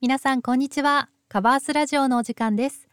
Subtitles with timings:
[0.00, 1.08] 皆さんこんにちは。
[1.28, 2.86] カバースラジオのお時間です。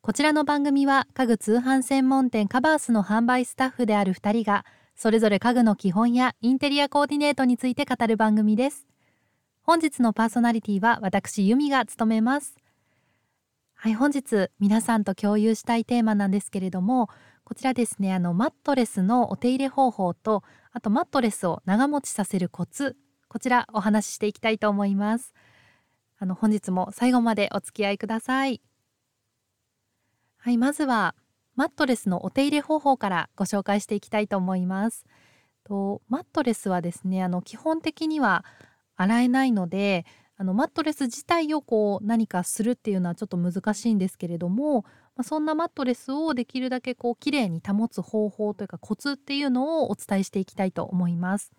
[0.00, 4.64] こちらの番組は家具通販専門店カバースの販売スタッフである2人が
[4.96, 8.88] それぞれ家具の基本やインテリアコーディネートについて語る番組です。
[9.62, 12.56] 本日のパーソナリティは私由美が務めます。
[13.76, 17.08] はい本日皆さんと共有したいテーマなんですけれども
[17.44, 22.96] こちらですねあのマットレスのお手入れ方法とあとマットレスを長持ちさせるコツ
[23.28, 25.34] こちらお話ししていきたいと思います。
[26.18, 28.60] あの本日も最後までお付き合いください
[30.38, 31.14] はいまずは
[31.54, 35.04] マットレスのお手入れ方法からご紹介していきたいと思います
[35.64, 38.44] とマットレスはですねあの基本的には
[38.96, 44.82] 洗えないのであのマットレス自体をこう何かするっていうのはちょっと難しいんですけれども、
[45.16, 51.52] まあ、そんなマットレスをできるだけこう綺麗に保つ方法というかコツっていうのをお伝えしていきたいと思います。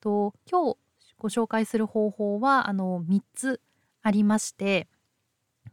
[0.00, 0.78] と今日
[1.18, 3.60] ご紹介する方法はあの3つ
[4.02, 4.88] ありまして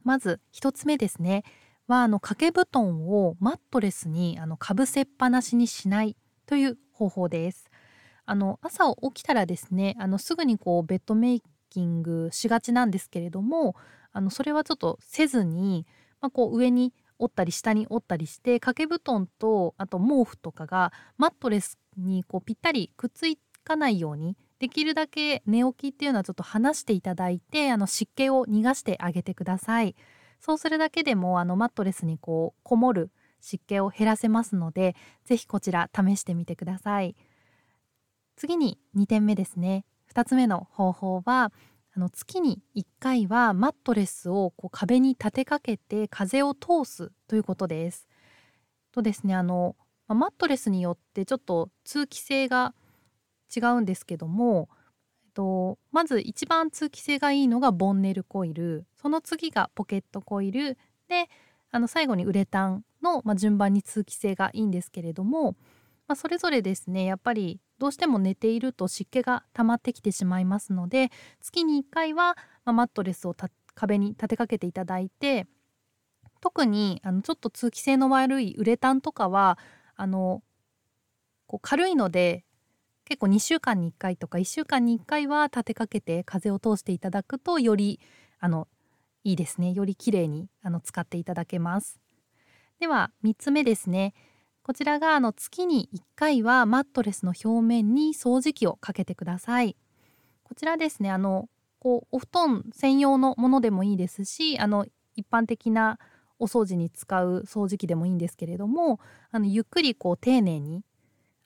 [0.03, 1.43] まず1つ目ですね
[1.87, 7.69] はあの掛け布団をマットレスにあのかぶせっぱなしにしないという方法です。
[8.25, 13.75] あの朝起きたらですねあのすぐにこうベッドメイキングしがちなんですけれども
[14.11, 15.85] あのそれはちょっとせずに、
[16.19, 23.25] まあ、こう上に折ったり下に折ったりして掛け布団とあと毛布とかがマットレスにこうぴったりくっつ
[23.63, 29.95] かないようにできるだけ寝起きっていうのはちょっと離していただいてあの湿気を逃がしてあげてください。
[30.39, 37.15] そうするだけでもあのマットレスにこうこもる湿気を減らせますので是非こちら試してみてください。
[38.35, 39.85] 次に2点目ですね。
[40.13, 41.51] 2つ目の方法は
[41.95, 48.07] あの月に1回はマットレスをこう壁に立てかけて風を通すということです。
[48.91, 49.75] とですねあの
[50.07, 52.73] マットレスによってちょっと通気性が
[53.55, 54.69] 違うんですけども、
[55.25, 58.85] えっと、まず一番通気性がいいのがボンネルコイル。
[58.95, 60.77] その次がポケットコイル。
[61.07, 61.29] で
[61.71, 65.55] あの最後にウレタンの、まあ、順番に通気性がいいんですけれども、
[66.07, 72.35] まあ、それぞれですねやっぱりどうしても寝ていると湿気が溜まってきてしまいますので月に1回は、
[72.65, 73.35] まあ、マットレスを
[73.75, 75.45] 壁に立てかけていただいて
[76.41, 79.57] 特にあのちょっと通気性の悪いウレタンとかは
[79.95, 80.41] あの
[81.47, 82.45] こう軽いので
[83.07, 88.01] 結構2週間に1回とか1週間に1回は立てかけて風を通していただくとより
[88.37, 88.67] あの
[89.23, 89.71] いいですね。
[89.71, 92.01] より綺麗にあの使っていただけます。
[92.81, 94.13] では3つ目ですね。
[94.61, 99.77] こちらがあの月に1回はマットレスの表面に掃除機をかけてください。
[100.43, 101.47] こちらですねあの
[101.79, 104.85] こうお布団専用のものでもいいですしあの
[105.15, 105.97] 一般的な
[106.39, 108.99] お掃除に使う掃除機でもいいんですけれども
[109.31, 110.83] あのゆっくりこう丁寧に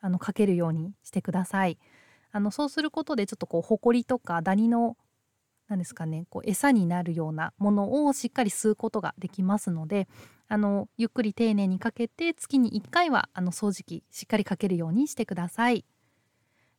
[0.02, 1.78] あのかけるようにしてください。
[2.32, 4.98] あのそうすることでちょっとこうほこりとかダニの
[5.68, 10.08] 何ですかねこう餌になるようなものをしっかり吸うことができますので
[10.48, 15.86] あのゆっくり丁寧にかけて月に1回はあの掃除機しっかりかけるようにしてください。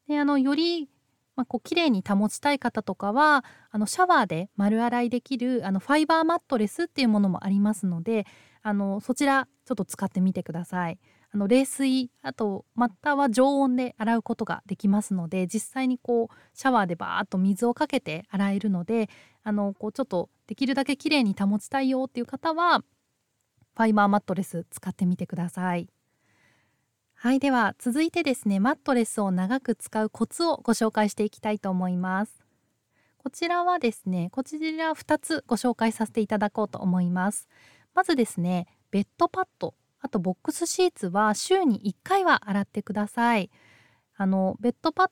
[0.09, 0.89] であのより
[1.35, 8.27] まあ、こう綺麗に保ちたい方とかはあのシャワーで丸洗いできるあのファイバーマットレスっていうものもありますので
[8.63, 10.99] あのそちらちょっと使ってみてください。
[11.35, 19.09] あの冷水あとまたは常温で洗うことができますので実際にこうシャワーでバーッと水をかけて洗えるので
[19.43, 25.89] あのこうちょっとできるだけ綺麗に保ちたいよっていう方はファイバーマットレス使ってみてください。
[27.15, 32.43] はいでは続いてですねマットレスを長く使うコツをご紹介していきたいと思います。
[33.17, 37.49] こちらはですねこちら2つご紹介させていただこうと思います。
[37.95, 43.51] まずですねベッドパッドあとボックスシーツは週に1回は洗ってください。
[44.17, 45.11] あのベッドパッ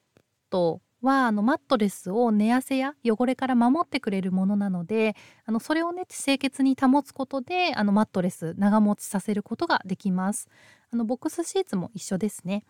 [0.51, 10.49] ドはあのマットレスを寝汗や汚れから守ってくれるものなのであのそれをね清潔に保つことであのマットレス長持ちさせることができます。
[10.93, 12.65] あのボックスシーツも一緒ですね。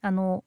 [0.00, 0.44] あの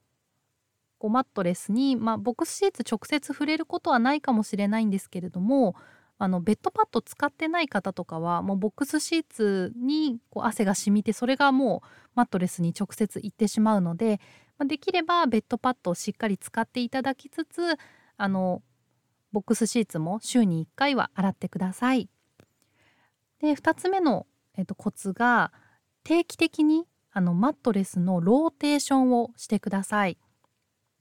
[0.98, 5.76] こうマットレスに、まあ、ボックスシーツ直接触れることはないかもしれないんですけれども
[6.22, 14.20] あのベッドパッド使ってない方とかはもうボックスシーツにこう汗が染みてそれがもうマットレスに直接いってしまうので、
[14.58, 17.62] まあ、できればベッドパッドをしっかり使っていただきつつ
[18.18, 18.62] あの
[19.32, 22.10] ボックスシーツも週に1回は洗ってください。
[23.40, 24.28] で2つ目の、
[24.58, 25.54] えっと、コツが
[26.04, 30.18] 定期的にあのマットレスのローテーションをしてください。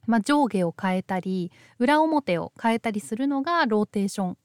[0.06, 1.50] まあ、上下を変えたり
[1.81, 4.38] 裏表を変えたりするのがローテーション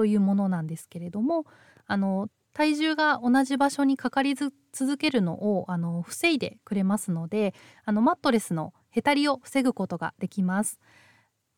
[0.00, 1.44] というものなんですけれども
[1.86, 7.52] あの体重が同じ場所にかかり続けるのをあの防いでくれますので
[7.84, 10.80] あのマットレスのへたりを防ぐことができます。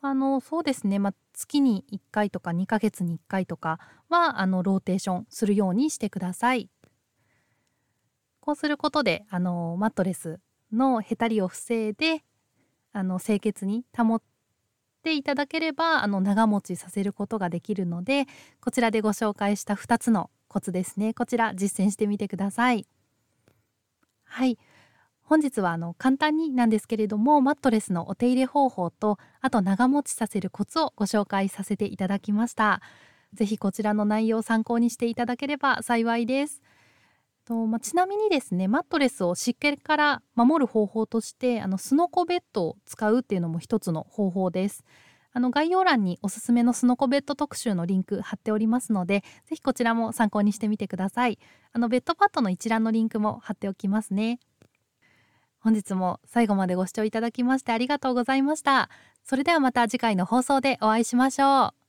[0.01, 3.79] あのそうですね、まあ、月に1回とか2ヶ月に1回とか
[4.09, 6.69] はあのローテーションするようにしてください。
[8.41, 10.41] こうすることであのマットレス
[10.73, 12.25] のへたりを防いで
[12.91, 14.19] あの清潔に保
[15.03, 18.25] っていただければあの長持ちさせることができるので
[18.61, 21.13] こちらでご紹介した2つのコツですね。
[21.13, 22.87] こちら実践してみてください。
[24.23, 24.57] はい。
[25.23, 32.81] 本日はあの簡単になんですけれどもマットレスのお手入れ方法とあと長持ちさせるコツをご紹介させていただきました。
[33.33, 36.61] ぜひこちらの内容を参考にしていただければ幸いです。
[37.45, 44.83] と、まあ、ちなみにですねマットレスを湿気から守る方法としてあのスノコベッドを使うっていうのも一つの方法です。
[45.35, 51.39] あの概要欄におすすめのスノコベッド特集のリンク貼っておりますのでぜひこちらも参考にしてみてください。
[51.71, 54.39] あのベッドパッドの一覧のリンクも貼っておきますね。
[55.59, 58.89] 本日も最後までご視聴いただきましてありがとうございました。
[59.23, 61.82] それではまた次回の放送でお会いしましょう。